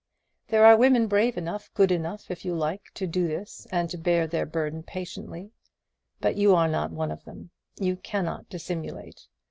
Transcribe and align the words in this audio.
There 0.47 0.65
are 0.65 0.75
women 0.75 1.05
brave 1.05 1.37
enough 1.37 1.71
good 1.75 1.91
enough, 1.91 2.31
if 2.31 2.43
you 2.43 2.55
like 2.55 2.85
to 2.95 3.05
do 3.05 3.27
this, 3.27 3.67
and 3.71 3.87
to 3.91 3.99
bear 3.99 4.25
their 4.25 4.47
burden 4.47 4.81
patiently; 4.81 5.51
but 6.19 6.35
you 6.35 6.55
are 6.55 6.67
not 6.67 6.89
one 6.89 7.11
of 7.11 7.23
them. 7.23 7.51
You 7.79 7.97
cannot 7.97 8.49
dissimulate. 8.49 9.27